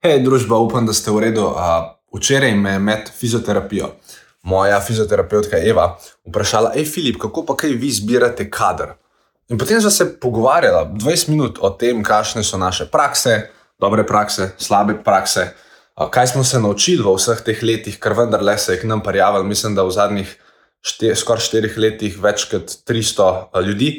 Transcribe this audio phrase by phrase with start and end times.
[0.00, 1.42] Hej, družba, upam, da ste v redu.
[1.52, 3.90] Uh, včeraj me je med fizioterapijo
[4.48, 8.94] moja fizioterapeutka Eva vprašala: Hej, Filip, kako pa kaj vi zbirate kader?
[9.52, 14.54] In potem smo se pogovarjali 20 minut o tem, kakšne so naše prakse, dobre prakse,
[14.56, 15.50] slabe prakse,
[16.00, 19.04] uh, kaj smo se naučili v vseh teh letih, ker vendarle se je k nam
[19.04, 20.32] prijavil, mislim, da v zadnjih
[20.80, 23.98] šte, skoraj štirih letih več kot 300 ljudi.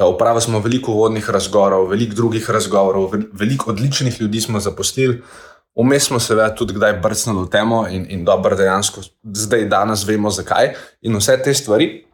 [0.00, 5.22] Upravili smo veliko vodnih razgovorov, veliko drugih razgovorov, veliko odličnih ljudi smo zaposlili.
[5.76, 10.30] Vmes smo seveda tudi kdaj brcnili v temo in, in dobro dejansko zdaj danes vemo
[10.30, 10.74] zakaj.
[11.02, 12.04] In vse te stvari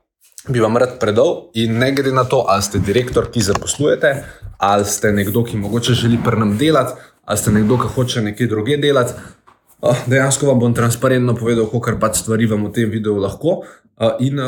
[0.48, 4.24] bi vam rad predal in ne glede na to, ali ste direktor, ki zaposlujete,
[4.58, 6.92] ali ste nekdo, ki mogoče želi pri nam delati,
[7.24, 9.12] ali ste nekdo, ki hoče nekaj druge delati.
[10.06, 13.62] Dejansko vam bom transparentno povedal, kako pač stvari vam v tem videu lahko.
[14.20, 14.38] In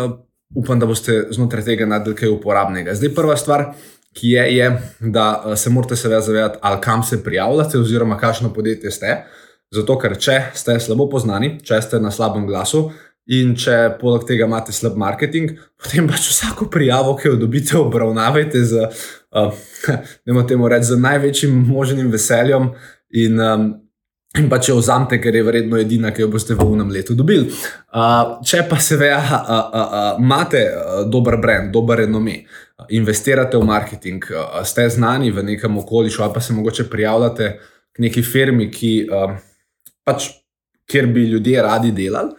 [0.54, 2.94] upam, da boste znotraj tega naredili kaj uporabnega.
[2.94, 3.66] Zdaj, prva stvar,
[4.16, 8.52] ki je, je da eh, se morate seveda zavedati, ali kam se prijavljate, oziroma kakšno
[8.54, 9.22] podjetje ste.
[9.70, 12.88] Zato, ker če ste slabo poznani, če ste na slabem glasu
[13.30, 18.64] in če poleg tega imate slab marketing, potem pač vsako prijavo, ki jo dobite, obravnavajte
[18.66, 18.88] z,
[19.38, 22.72] uh, temu reči, z največjim možnim veseljem.
[23.14, 23.70] In, um,
[24.38, 27.48] In pa če vzamete, ker je verjetno edina, ki jo boste v unem letu dobili.
[27.90, 33.58] Uh, če pa seveda uh, uh, uh, imate uh, dober brand, dober renome, uh, investirate
[33.58, 37.50] v marketing, uh, ste znani v nekem okolišu, ali pa se mogoče prijavljate
[37.90, 39.34] k neki firmi, ki, uh,
[40.06, 40.30] pač,
[40.86, 42.30] kjer bi ljudje radi delali,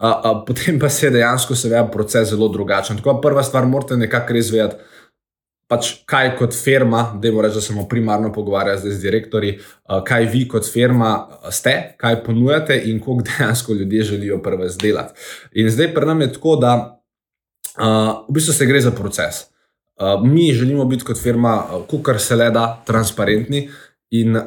[0.00, 3.02] uh, uh, potem pa se dejansko seveda proces zelo drugačen.
[3.04, 4.80] Tako prva stvar, morate nekako res vedeti
[5.68, 10.02] pač kaj kot firma, da je reči, da se bomo primarno pogovarjali z direktori, uh,
[10.04, 15.14] kaj vi kot firma uh, ste, kaj ponujate in koliko dejansko ljudje želijo prve zdelati.
[15.52, 16.74] In zdaj pri nam je tako, da
[17.78, 19.44] uh, v bistvu se gre za proces.
[19.94, 23.68] Uh, mi želimo biti kot firma, uh, kar se le da, transparentni.
[24.14, 24.42] In uh,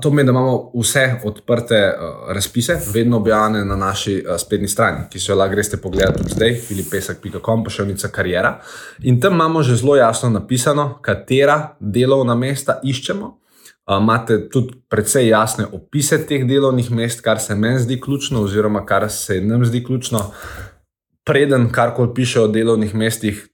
[0.00, 5.08] to pomeni, da imamo vse odprte uh, razpise, vedno objavljene na naši uh, spletni strani,
[5.10, 8.52] ki se jo lahko greste pogledati tudi zdaj, filipesek.com, pa še vnica karijera.
[9.02, 13.32] In tam imamo že zelo jasno napisano, katera delovna mesta iščemo.
[13.88, 18.84] Uh, imate tudi precej jasne opise teh delovnih mest, kar se meni zdi ključno, oziroma
[18.86, 20.28] kar se nam zdi ključno.
[21.26, 23.48] Preden karkoli piše o delovnih mestih,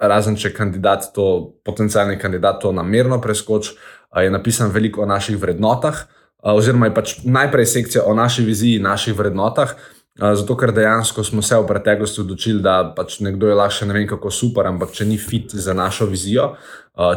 [0.00, 3.74] razen če kandidat to, potencijalni kandidat to namerno preskoči
[4.20, 6.04] je napisan veliko o naših vrednotah,
[6.42, 9.74] oziroma je pač najprej sekcija o naši viziji, naših vrednotah.
[10.12, 14.04] Zato, ker dejansko smo se v preteklosti odločili, da pač nekdo je lahko ne vem
[14.10, 16.50] kako super, ampak če ni fit za našo vizijo,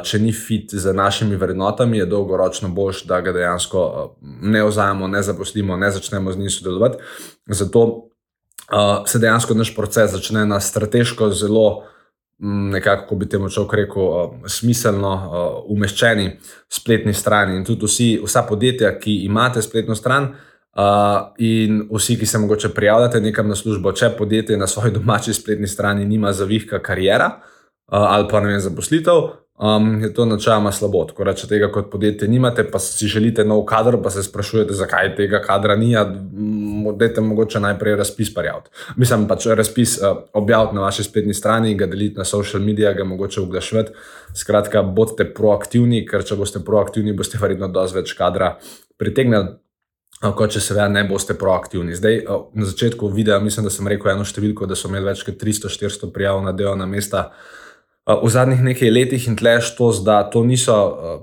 [0.03, 4.15] če ni fit za našimi vrednotami, je dolgoročno boljš, da ga dejansko
[4.47, 7.03] ne ozajemo, ne zaposlimo, ne začnemo z njim sodelovati.
[7.51, 7.83] Zato
[9.11, 11.83] se dejansko naš proces začne na strateško zelo.
[12.43, 16.33] Nekako, ko bi temu človek rekel, uh, smiselno uh, umeščeni
[16.67, 17.55] spletni strani.
[17.55, 20.33] In tudi vsi, vsa podjetja, ki imate spletno stran,
[20.75, 25.33] uh, in vsi, ki se morda prijavljate nekam na službo, če podjetje na svoji domači
[25.33, 29.23] spletni strani nima zavihka karijera uh, ali pa ne vem, zaposlitev,
[29.57, 31.05] um, je to načeloma slabo.
[31.05, 34.75] Tako da, če tega kot podjetje nimate, pa si želite nov kader, pa se sprašujete,
[34.75, 35.93] zakaj tega kadra ni,
[36.99, 38.69] dajte mogoče najprej razpis prijaviti.
[38.95, 43.03] Mislim pač razpis uh, objaviti na vaši spletni strani, ga deliti na social medije, ga
[43.03, 43.91] mogoče oglašvati.
[44.35, 48.57] Skratka, bodite proaktivni, ker če boste proaktivni, boste verjetno dosti več kadra
[48.99, 49.55] pritegnili.
[50.15, 51.93] Kot če seveda ne boste proaktivni.
[51.93, 52.21] Zdaj,
[52.55, 56.07] na začetku videa, mislim, da sem rekel eno številko, da so imeli več kot 300-400
[56.15, 57.25] prijav na delovna mesta.
[57.27, 57.64] Uh,
[58.05, 60.75] v zadnjih nekaj letih in tleš to, da to niso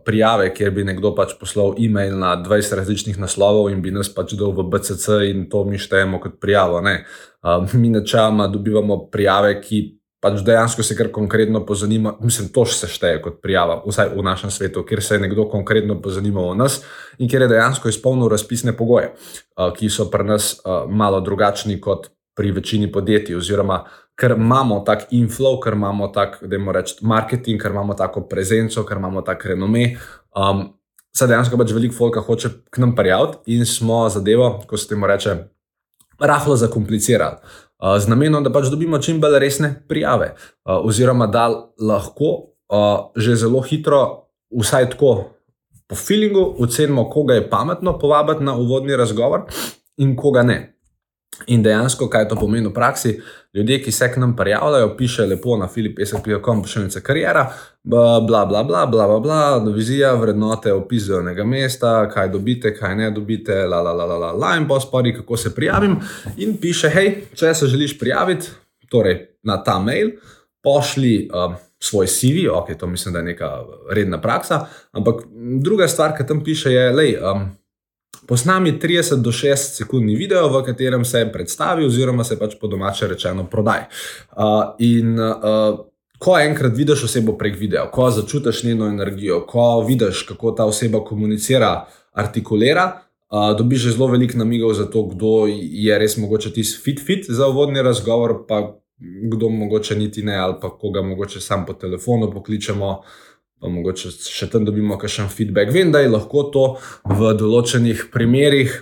[0.05, 4.35] prijave, kjer bi nekdo pač poslal e-mail na 20 različnih naslovov in bi nas pač
[4.35, 6.81] dal v BCC in to mi štejemo kot prijavo.
[6.83, 7.05] Ne.
[7.79, 9.83] Mi načeloma dobivamo prijave, ki
[10.23, 14.51] pač dejansko se kar konkretno pozanima, mislim, to še šteje kot prijava, vsaj v našem
[14.55, 16.81] svetu, kjer se je nekdo konkretno pozanimal o nas
[17.19, 19.13] in kjer je dejansko izpolnil razpisne pogoje,
[19.79, 20.57] ki so pri nas
[20.91, 23.83] malo drugačni kot pri večini podjetij, oziroma
[24.23, 28.85] ker imamo tak inflow, ker imamo tak, da imamo reči, marketing, ker imamo tako prezenco,
[28.87, 29.97] ker imamo tak renome.
[30.37, 30.71] Um,
[31.13, 35.05] Se dejansko pač veliko folka hoče k nam prijaviti, in smo zadevo, ko se temu
[35.11, 35.35] reče,
[36.17, 37.37] rahlo zakomplicirali.
[37.77, 40.31] Uh, z namenom, da pač dobimo čim bolj resne prijave,
[40.65, 42.31] uh, oziroma da lahko
[42.73, 45.13] uh, že zelo hitro, vsaj tako
[45.85, 49.45] po feelingu, ocenimo, koga je pametno povabiti na uvodni razgovor
[50.01, 50.72] in koga ne.
[51.47, 53.17] In dejansko, kaj to pomeni v praksi,
[53.55, 57.47] ljudje, ki se k nam prijavljajo, piše lepo na filipesek.com, pošiljka karijera,
[57.83, 63.11] bla, bla, bla, bla, bla, bla, vizija, vrednote, opis delovnega mesta, kaj dobite, kaj ne
[63.11, 65.97] dobite, la, la, la, la, la, la in pa spori, kako se prijavim.
[66.37, 68.53] In piše, hej, če se želiš prijaviti,
[68.91, 70.17] torej na ta mail,
[70.63, 71.29] pošli.
[71.33, 73.49] Uh, Svoj CV, ok, to mislim, da je neka
[73.91, 74.67] redna praksa.
[74.93, 75.25] Ampak
[75.65, 77.03] druga stvar, ki tam piše, je, da
[77.33, 77.49] um,
[78.27, 83.09] posnami 30 do 60 sekundni video, v katerem se predstavi, oziroma se pač po domače
[83.09, 83.87] rečeno prodaj.
[84.37, 85.79] Uh, in uh,
[86.19, 91.05] ko enkrat vidiš osebo prek videa, ko začutiš njeno energijo, ko vidiš, kako ta oseba
[91.05, 92.93] komunicira, artikulira.
[93.33, 97.49] Uh, dobiš že zelo veliko namigov za to, kdo je res mogoče tisti fit-fit za
[97.49, 98.79] uvodni razgovor, pa
[99.33, 103.03] kdo mogoče niti ne, ali pa koga mogoče sam po telefonu pokličemo,
[103.63, 105.71] pa mogoče še tam dobimo kakšen feedback.
[105.71, 106.65] Vem, da je lahko to
[107.07, 108.81] v določenih primerih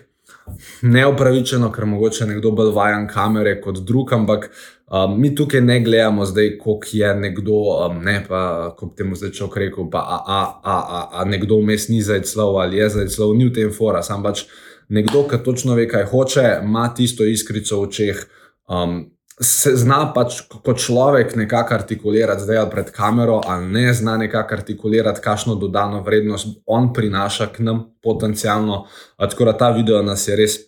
[0.82, 6.24] neupravičeno, ker mogoče nekdo bolj vajan kamere kot drug, ampak um, mi tukaj ne gledamo
[6.26, 10.40] zdaj, koliko je nekdo, um, ne pa, kot temu zdaj človek rekel, pa a, a,
[10.64, 13.72] a, a, a nekdo vmes ni zdaj slov ali je zdaj slov, ni v tem
[13.74, 14.46] fora, sam pač
[14.88, 18.26] nekdo, ki točno ve, kaj hoče, ima tisto iskrico v očeh.
[18.70, 19.02] Um,
[19.40, 24.54] se zna pač kot človek nekako artikulirati, zdaj ali pred kamero, ali ne zna nekako
[24.54, 28.84] artikulirati, kakšno dodano vrednost on prinaša k nam potencialno.
[29.16, 30.58] Tako da ta video nas je res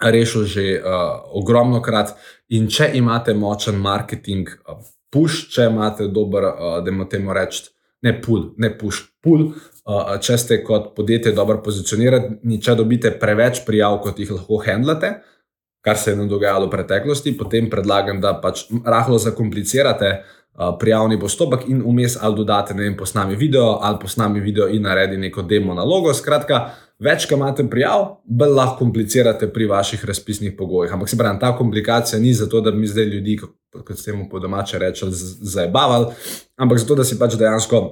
[0.00, 2.16] rešil že uh, ogromno krat.
[2.48, 4.80] In če imate močen marketing, uh,
[5.12, 7.66] push, če imate dober, uh, da imate temu reči,
[8.02, 9.50] ne pull, ne push, pull.
[9.86, 15.16] Uh, če ste kot podjetje dobro pozicionirani, če dobite preveč prijav, kot jih lahko handlate,
[15.16, 15.35] uh,
[15.86, 21.14] kar se je nam dogajalo v preteklosti, potem predlagam, da pač rahlo zakomplicirate uh, prijavni
[21.20, 25.46] postopek in vmes ali dodate, ne vem, posnami video ali posnami video in naredi neko
[25.46, 26.10] demo nalogo.
[26.10, 26.58] Skratka,
[26.98, 30.90] več, kar imate prijav, bolj lahko komplicirate pri vaših razpisnih pogojih.
[30.98, 33.38] Ampak se pravi, ta komplikacija ni zato, da bi mi zdaj ljudi,
[33.70, 35.06] kot se temu po domače reče,
[35.54, 36.10] zabavali,
[36.58, 37.84] ampak zato, da si pač dejansko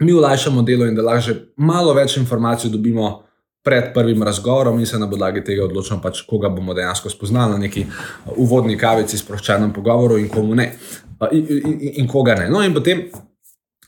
[0.00, 3.20] mi ulajšamo delo in da lahko malo več informacij dobimo
[3.62, 7.58] pred prvim razgovorom in se na podlagi tega odločimo, pač, koga bomo dejansko spoznali na
[7.58, 10.72] neki uh, uvodni kavici, sproščenem pogovoru in komu ne.
[11.20, 12.48] Uh, in, in, in, koga ne.
[12.50, 13.04] No, in potem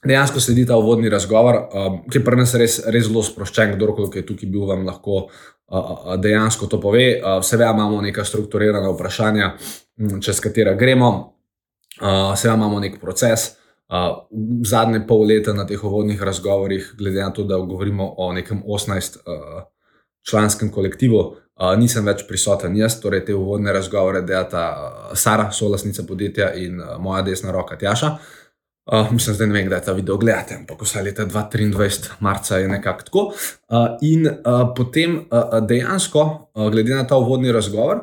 [0.04, 4.12] dejansko sledi ta uvodni razgovor, um, ki je pri nas res, res zelo sproščen, kdorkoli
[4.20, 7.08] je tukaj bil, vam lahko uh, dejansko to pove.
[7.42, 9.52] Seveda imamo neka strukturirana vprašanja,
[10.22, 11.10] čez katera gremo,
[11.98, 13.54] seveda imamo nek proces.
[13.84, 14.24] Uh,
[14.64, 20.68] zadnje pol leta na teh uvodnih razgovorih, glede na to, da govorimo o nekem 18-članskem
[20.68, 24.64] uh, kolektivu, uh, nisem več prisoten jaz, torej te uvodne razgovore delata
[25.14, 28.16] Sara, solasnica podjetja in uh, moja desna roka Tjaša.
[28.84, 32.68] Uh, mislim, da ne vem, kdaj ta video gledate, ampak vse leta 2023, marca je
[32.68, 33.20] nekako tako.
[33.28, 33.34] Uh,
[34.00, 34.34] in uh,
[34.76, 38.00] potem uh, dejansko, uh, glede na ta uvodni razgovor,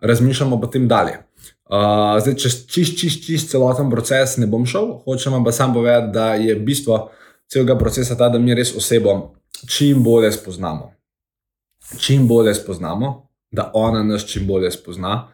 [0.00, 1.27] razmišljamo potem dalje.
[1.68, 6.12] Uh, zdaj, če čist, čist, čist celoten proces ne bom šel, hočem pa sam povedati,
[6.14, 7.10] da je bistvo
[7.48, 9.34] celega procesa ta, da mi res osebo
[9.68, 10.92] čim bolje spoznamo.
[11.98, 15.28] Čim bolje spoznamo, da ona nas čim bolje spozna,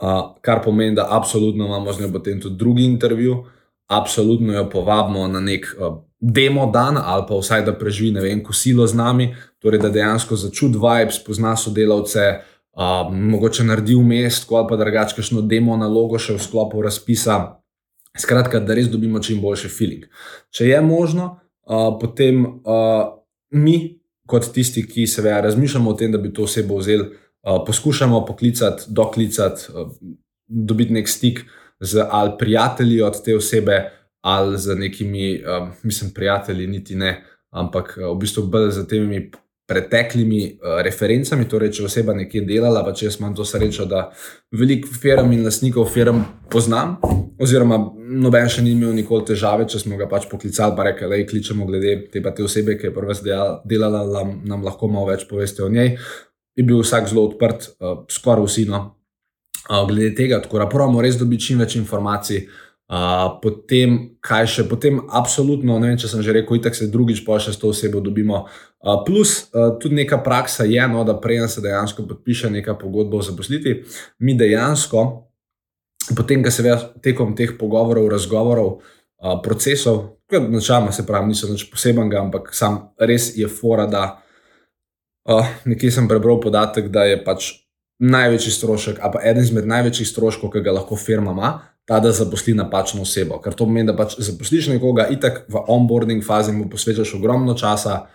[0.00, 3.44] uh, kar pomeni, da absolutno imamo z njo potem tudi drugi intervju,
[3.86, 8.42] absolutno jo povabimo na nek uh, demo dan ali pa vsaj da preživi ne vem,
[8.44, 12.40] kosilo z nami, torej da dejansko začuti vibe, spozna sodelavce
[12.76, 17.38] uh, mogoče naredi v mestu ali pa drugače, kakšno demo nalogo še v sklopu razpisa.
[18.16, 20.06] Skratka, da res dobimo čim boljši feeling.
[20.54, 21.36] Če je možno,
[21.68, 23.12] uh, potem uh,
[23.52, 23.76] mi,
[24.26, 28.24] kot tisti, ki se veja, razmišljamo o tem, da bi to osebo vzeli, uh, poskušamo
[28.26, 29.92] poklicati, doklicati, uh,
[30.46, 31.44] dobiti nek stik
[31.80, 33.82] z ali prijatelji od te osebe,
[34.24, 37.18] ali z nekimi, uh, mislim, prijatelji, niti ne,
[37.52, 39.28] ampak uh, v bistvu bolj z temi
[39.66, 44.04] preteklimi uh, referencami, torej če oseba nekje delala, pa če jaz imam to srečo, da
[44.54, 46.96] veliko firm in lastnikov firm poznam,
[47.42, 47.80] oziroma
[48.22, 51.28] noben še ni imel nikoli težave, če smo ga pač poklicali, pa rekli, da je
[51.32, 53.16] kličemo glede te, te osebe, ki je prva
[53.66, 55.96] delala, nam, nam lahko malo več poveste o njej.
[56.56, 58.84] Je bil vsak zelo odprt, uh, skoraj vsi no.
[59.66, 62.46] Uh, glede tega, tako da moramo res dobiti čim več informacij.
[62.46, 62.65] Uh,
[63.42, 67.40] potem, kaj še, potem, absolutno, ne vem, če sem že rekel, itak se drugič pa
[67.42, 68.46] še s to osebo dobimo.
[68.78, 73.18] Uh, plus, uh, tudi neka praksa je, no, da prej se dejansko podpiše neka pogodba
[73.18, 73.82] o zaposlitvi.
[74.22, 75.02] Mi dejansko,
[76.14, 81.50] potem, ko se ve tekom teh pogovorov, razgovorov, uh, procesov, kot načeloma se pravi, niso
[81.50, 84.22] nič posebenega, ampak sam res je fora, da
[85.26, 87.50] uh, nekje sem prebral podatek, da je pač
[87.98, 92.12] največji strošek, ali pa eden izmed največjih stroškov, ki ga lahko firma ima ta, da
[92.12, 93.38] zaposli napačno osebo.
[93.42, 98.06] Ker to pomeni, da pač zaposliš nekoga, itak v onboarding fazi mu posvečaš ogromno časa.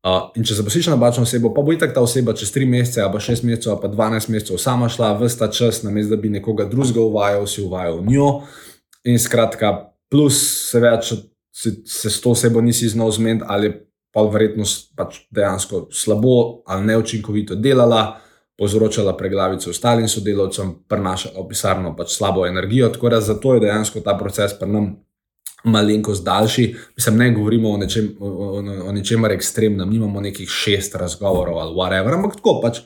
[0.00, 3.20] Uh, in če zaposliš napačno osebo, pa bo itak ta oseba čez 3 mesece, pa
[3.20, 7.02] 6 mesecev, pa 12 mesecev sama šla v ta čas, namesto da bi nekoga drugega
[7.02, 8.30] uvajal, si uvajal njo.
[9.04, 9.74] In skratka,
[10.08, 10.38] plus,
[10.70, 11.18] seveda, če
[11.52, 13.74] se, se s to osebo nisi znal zmeniti, ali
[14.14, 14.64] pa verjetno
[14.96, 18.20] pač dejansko slabo ali neučinkovito delala
[18.60, 22.90] povzročala preglavice ostalim sodelavcem, prenašala v pisarno pač slabo energijo.
[22.92, 24.90] Tako da zato je dejansko ta proces pri nam
[25.64, 26.66] malenkost daljši.
[26.96, 31.74] Mislim, ne govorimo o, nečem, o, o, o nečemer ekstremnem, nimamo nekih šest razgovorov ali
[31.76, 32.82] whatever, ampak tako pač.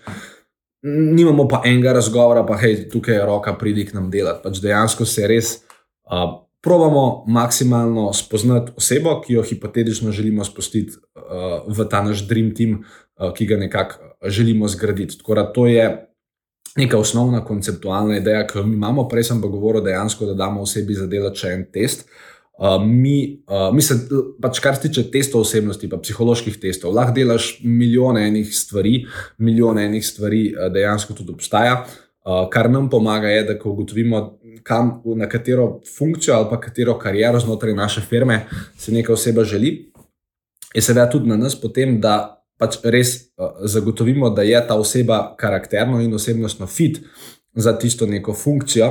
[0.84, 4.42] Nimamo pa enega razgovora, pa hej, tukaj je roka, pridi k nam delati.
[4.44, 6.26] Pač dejansko se res uh,
[6.62, 12.82] probamo maksimalno spoznati osebo, ki jo hipotetično želimo spustiti uh, v ta naš dream team,
[13.16, 15.18] uh, ki ga nekako želimo zgraditi.
[15.18, 16.10] Tako da to je
[16.76, 19.08] neka osnovna konceptualna ideja, ki jo mi imamo.
[19.08, 22.08] Prej sem pa govoril dejansko, da damo osebi za delo še en test.
[22.54, 24.04] Uh, mi, uh, mislim,
[24.42, 29.00] pač kar se tiče testov osebnosti, pa psiholoških testov, lahko delaš milijone enih stvari,
[29.38, 31.80] milijone enih stvari uh, dejansko tudi obstaja.
[32.24, 34.20] Uh, kar nam pomaga, je, da ko ugotovimo,
[34.62, 38.46] kam, na katero funkcijo ali pa katero kariero znotraj naše firme
[38.78, 39.90] se neka oseba želi,
[40.74, 45.34] je seveda tudi na nas potem, da pač res uh, zagotovimo, da je ta oseba
[45.38, 47.00] karakterno in osebnostno fit
[47.54, 48.90] za tisto neko funkcijo,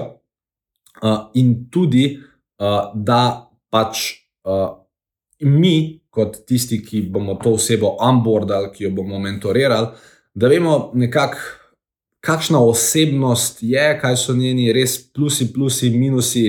[1.01, 2.19] uh, in tudi,
[2.59, 4.05] uh, da pač
[4.45, 4.69] uh,
[5.39, 9.87] mi, kot tisti, ki bomo to osebo onboardali, ki jo bomo mentorirali,
[10.33, 11.39] da vemo nekako,
[12.23, 16.45] kakšna osebnost je, kaj so njeni res plusi, plusi, minusi,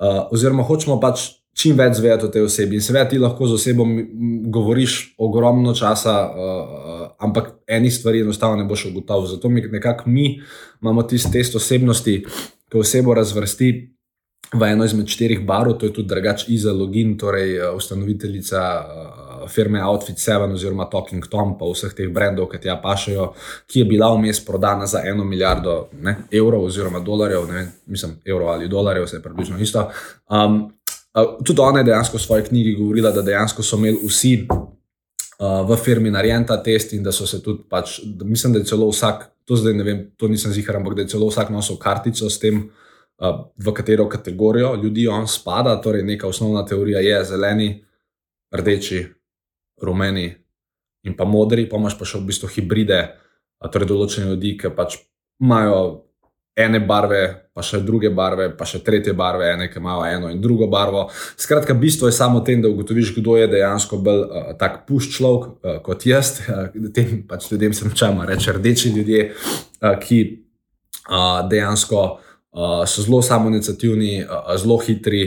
[0.00, 1.28] uh, oziroma hočemo pač.
[1.54, 2.78] Čim več zvedeti o tej osebi.
[2.80, 3.86] In seveda ti lahko z osebo
[4.50, 9.30] govoriš ogromno časa, uh, ampak enih stvari enostavno ne boš ugotovil.
[9.36, 10.40] Zato mi nekako mi
[10.82, 12.24] imamo tisti test osebnosti,
[12.70, 13.70] ki osebo razvrsti
[14.54, 19.48] v eno izmed štirih barov, to je tudi drugač Iza Login, torej uh, ustanoviteljica uh,
[19.48, 23.32] firme Outfit 7 oziroma Talking Tom, pa vseh teh brendov, ki tja pašajo,
[23.70, 28.54] ki je bila vmes prodana za eno milijardo ne, evrov oziroma dolarjev, ne, mislim, evrov
[28.54, 29.88] ali dolarjev, vse je približno isto.
[30.30, 30.73] Um, uh,
[31.44, 34.46] tudi ona je dejansko v svoji knjigi govorila, da dejansko so imeli vsi.
[35.34, 38.60] Uh, v firmi narejen ta test, in da so se tudi, pač, da mislim, da
[38.62, 41.50] je celo vsak, to zdaj ne vem, to nisem zihar, ampak da je celo vsak
[41.50, 42.60] nosil kartico s tem,
[43.18, 45.74] uh, v katero kategorijo ljudi on spada.
[45.82, 47.68] Torej, neka osnovna teorija je zeleni,
[48.54, 49.04] rdeči,
[49.82, 50.30] rumeni
[51.04, 53.02] in pa modri, pa imaš pa še v bistvu hibride,
[53.72, 54.98] torej določene ljudi, ki pač
[55.42, 56.03] imajo.
[56.54, 60.38] Ene barve, pa še druge barve, pa še tretje barve, ene, ki imajo eno in
[60.42, 61.08] drugo barvo.
[61.34, 65.48] Skratka, bistvo je samo tem, da ugotoviš, kdo je dejansko bolj uh, tak pušč človek
[65.50, 66.36] uh, kot jaz.
[66.46, 70.20] Uh, tem pač ljudem se načela reči rdeči ljudje, uh, ki
[71.10, 75.24] uh, dejansko uh, so zelo samoinicijativni, uh, zelo hitri,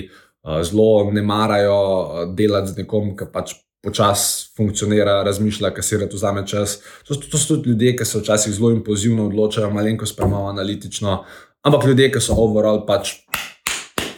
[0.47, 6.17] uh, zelo ne marajo delati z nekom, ki pač počasi funkcionira, razmišlja, ki si rado
[6.17, 6.79] vzame čas.
[7.07, 11.23] To, to, to so tudi ljudje, ki se včasih zelo impulzivno odločajo, malenkost premalo analitično,
[11.63, 13.13] ampak ljudje, ki so overall pač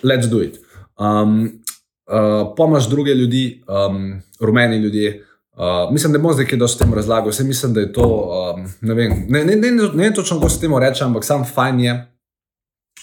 [0.04, 0.60] let's do it.
[1.00, 1.62] Um,
[2.08, 5.26] uh, Pomaž druge ljudi, um, rumeni ljudje.
[5.60, 7.30] Uh, mislim, da bom zdaj kaj dosti tem razlagal.
[7.30, 8.08] Vse mislim, da je to.
[8.56, 11.44] Um, ne vem, ne, ne, ne, ne, ne točno, kako se temu reče, ampak sam
[11.46, 11.96] fajn je,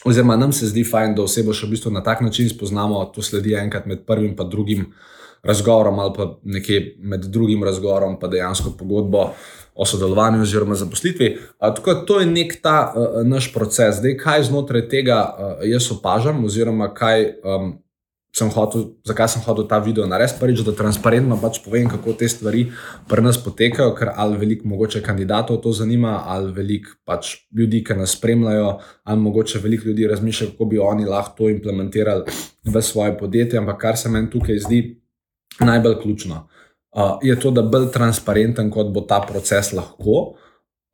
[0.05, 3.23] oziroma nam se zdi fajn, da osebo še v bistvu na tak način spoznamo, to
[3.23, 4.87] sledi enkrat med prvim in drugim
[5.47, 9.31] razgovorom, ali pa nekje med drugim razgovorom, pa dejansko pogodbo
[9.75, 11.39] o sodelovanju oziroma zaposlitvi.
[11.59, 13.97] A, tako da to je nek ta uh, naš proces.
[14.01, 17.33] Zdaj, kaj znotraj tega uh, jaz opažam, oziroma kaj.
[17.45, 17.75] Um,
[18.37, 22.29] sem hotel, zakaj sem hotel ta video narediti, prvič, da transparentno pač povem, kako te
[22.29, 22.67] stvari
[23.09, 27.97] pri nas potekajo, ker ali veliko mogoče kandidatov to zanima, ali veliko pač ljudi, ki
[27.97, 28.69] nas spremljajo,
[29.09, 33.59] ali mogoče veliko ljudi razmišlja, kako bi oni lahko to implementirali v svoje podjetje.
[33.63, 34.83] Ampak kar se meni tukaj zdi
[35.61, 36.49] najbolj ključno,
[36.97, 40.37] uh, je to, da bolj transparenten kot bo ta proces lahko,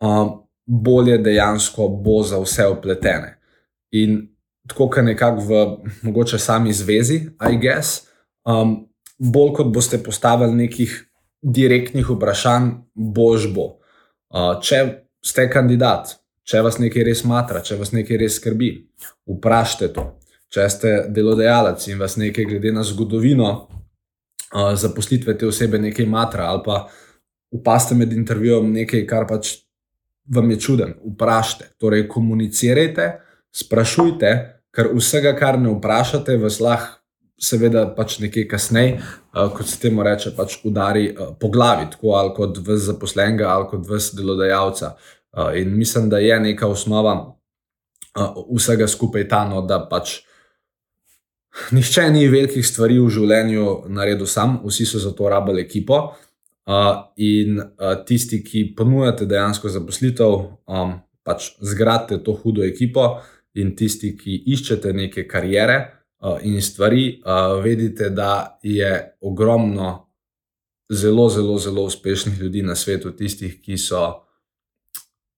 [0.04, 3.38] uh, bolje dejansko bo za vse upletene.
[3.92, 4.21] In
[4.69, 5.64] tako kot nekako v
[6.02, 8.07] mogoče sami zvezi, I guess.
[8.45, 8.88] Um,
[9.19, 10.95] bolj kot boste postavili nekih
[11.42, 13.78] direktnih vprašanj, bož bo.
[14.33, 16.16] Uh, če ste kandidat,
[16.47, 18.73] če vas nekaj res matra, če vas nekaj res skrbi,
[19.28, 20.07] vprašajte to.
[20.52, 23.52] Če ste delodajalec in vas nekaj glede na zgodovino
[24.54, 26.87] uh, zaposlitve te osebe nekaj matra, ali pa
[27.52, 29.56] upaste med intervjujem nekaj, kar pač
[30.32, 31.73] vam je čuden, vprašajte.
[31.80, 33.09] Torej, komunicirajte,
[33.52, 34.32] sprašujte,
[34.73, 36.99] ker vsega, kar ne vprašate, vas lahko,
[37.42, 38.99] seveda, pač nekaj kasneje,
[39.35, 43.50] uh, kot se temu reče, pač udari uh, po glavi, tako ali kot v zaposlenega,
[43.50, 44.94] ali kot v delodajalca.
[45.32, 50.21] Uh, in mislim, da je neka osnova uh, vsega skupaj ta, no, da pač.
[51.73, 56.02] Nihče ni velikih stvari v življenju naredil sam, vsi so za to rabili ekipo.
[56.62, 60.37] Uh, in uh, tisti, ki ponujate dejansko zaposlitev,
[60.71, 60.94] um,
[61.26, 63.18] pač zgradite to hudo ekipo,
[63.59, 65.78] in tisti, ki iščete neke karijere
[66.23, 69.90] uh, in stvari, uh, vedite, da je ogromno
[70.92, 74.06] zelo, zelo, zelo uspešnih ljudi na svetu, tistih, ki so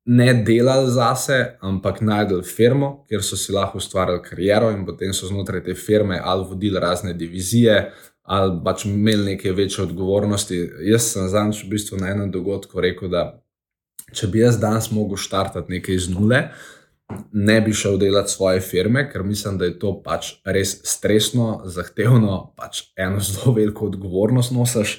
[0.04, 5.26] ne delali zase, ampak najdel firmo, kjer so si lahko ustvarjali kariero in potem so
[5.30, 7.92] znotraj te firme ali vodili razne divizije.
[8.25, 10.56] Ali pač imeli neke večje odgovornosti.
[10.88, 13.44] Jaz sem zadnjič v bistvu na enem dogodku rekel, da
[14.16, 16.38] če bi jaz danes mogel štartati nekaj iz nule,
[17.32, 22.54] ne bi šel delati svoje firme, ker mislim, da je to pač res stresno, zahtevno,
[22.56, 24.96] pač eno zelo veliko odgovornost nosiš.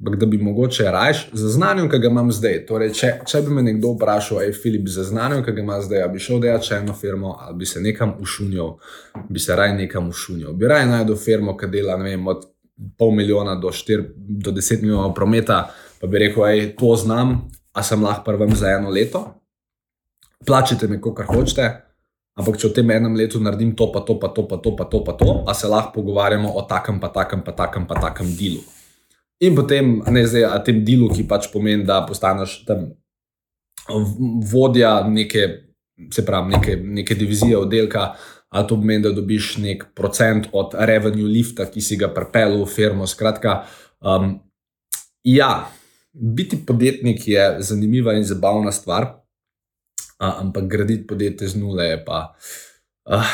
[0.00, 2.58] Ampak da bi mogoče rajš za znanje, ki ga imam zdaj.
[2.68, 6.04] Torej, če, če bi me nekdo vprašal, aj Filip, za znanje, ki ga ima zdaj,
[6.12, 8.74] bi šel delati eno firmo ali bi se nekam ušunil,
[9.28, 10.52] bi se raj nekam ušunil.
[10.52, 12.44] Bi raj najdel firmo, ki dela vem, od
[12.98, 15.62] pol milijona do, štir, do deset milijonov prometa,
[16.00, 17.38] pa bi rekel, aj to znam,
[17.72, 19.24] a sem lahko prvem za eno leto.
[20.46, 21.72] Plačite mi, kar hočete,
[22.36, 24.84] ampak če v tem enem letu naredim to, pa to, pa to, pa to, pa
[24.84, 28.28] to, pa to, pa se lahko pogovarjamo o takem, pa takem, pa takem, pa takem
[28.36, 28.60] delu.
[29.44, 32.88] In potem, ne zdaj, a tem delu, ki pač pomeni, da postaneš tam
[34.52, 35.44] vodja neke,
[36.12, 38.14] se pravi, neke, neke divizije oddelka,
[38.48, 42.70] ali to pomeni, da dobiš nek procent od revenue lifta, ki si ga pripeljal v
[42.72, 43.06] firmo.
[43.06, 43.58] Skratka,
[44.00, 44.38] um,
[45.24, 45.50] ja,
[46.12, 49.10] biti podjetnik je zanimiva in zabavna stvar,
[50.16, 52.22] ampak graditi podjetje z nule je pa.
[52.32, 52.65] Uh,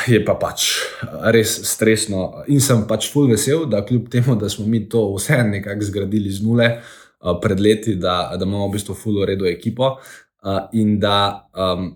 [0.07, 0.67] je pa pač
[1.33, 2.43] res stresno.
[2.53, 6.31] In sem pač full vesel, da kljub temu, da smo mi to vse nekako zgradili
[6.31, 10.99] z nule uh, pred leti, da, da imamo v bistvu full uredu ekipo uh, in,
[11.01, 11.89] da, um,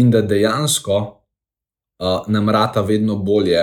[0.00, 3.60] in da dejansko uh, nam rata vedno bolje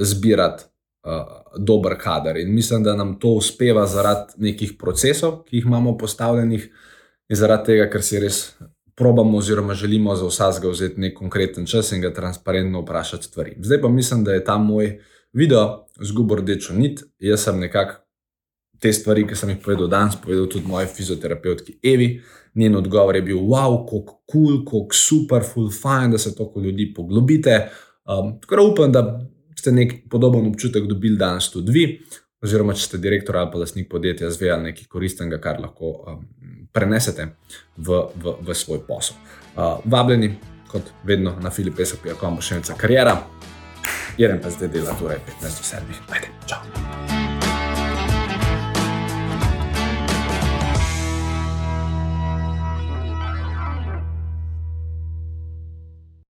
[0.00, 0.64] zbirati
[1.04, 2.40] uh, dober kader.
[2.40, 6.68] In mislim, da nam to uspeva zaradi nekih procesov, ki jih imamo postavljenih,
[7.28, 8.42] in zaradi tega, ker si res
[8.98, 13.56] probamo, oziroma želimo za vsakega vzeti nek konkreten čas in ga transparentno vprašati stvari.
[13.60, 14.98] Zdaj pa mislim, da je ta moj
[15.32, 17.02] video zgubo rdečo nit.
[17.18, 18.02] Jaz sem nekako
[18.80, 22.22] te stvari, ki sem jih povedal danes, povedal tudi moji fizioterapeutki Evi.
[22.54, 26.60] Njen odgovor je bil: wow, kako kul, cool, kako super, full fine, da se toliko
[26.60, 27.68] ljudi poglobite.
[28.08, 29.02] Um, tako da upam, da
[29.58, 32.00] ste nek podoben občutek dobili danes tudi vi.
[32.42, 36.20] Oziroma, če ste direktor ali pa lasnik podjetja, zvejali nekaj koristnega, kar lahko um,
[36.78, 37.34] prenesete
[37.76, 39.18] v, v, v svoj posel.
[39.58, 40.36] Uh, vabljeni,
[40.70, 43.16] kot vedno, na filipesa.com, še enkrat karijera,
[44.20, 46.04] jeden pa zdaj dela, torej 15 do 7.
[46.14, 47.27] Ajde, čau.